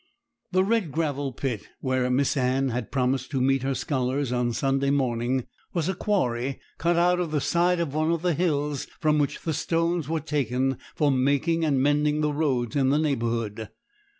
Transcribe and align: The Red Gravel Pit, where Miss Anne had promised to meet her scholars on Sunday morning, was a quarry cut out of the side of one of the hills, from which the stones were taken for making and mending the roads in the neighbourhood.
The 0.51 0.63
Red 0.63 0.91
Gravel 0.91 1.31
Pit, 1.31 1.69
where 1.79 2.09
Miss 2.09 2.35
Anne 2.35 2.69
had 2.69 2.91
promised 2.91 3.29
to 3.29 3.39
meet 3.39 3.61
her 3.61 3.75
scholars 3.75 4.31
on 4.31 4.51
Sunday 4.51 4.89
morning, 4.89 5.45
was 5.75 5.87
a 5.87 5.93
quarry 5.93 6.59
cut 6.79 6.95
out 6.97 7.19
of 7.19 7.29
the 7.29 7.39
side 7.39 7.79
of 7.79 7.93
one 7.93 8.11
of 8.11 8.23
the 8.23 8.33
hills, 8.33 8.87
from 8.99 9.19
which 9.19 9.41
the 9.41 9.53
stones 9.53 10.09
were 10.09 10.19
taken 10.19 10.79
for 10.95 11.11
making 11.11 11.63
and 11.63 11.83
mending 11.83 12.21
the 12.21 12.33
roads 12.33 12.75
in 12.75 12.89
the 12.89 12.97
neighbourhood. 12.97 13.69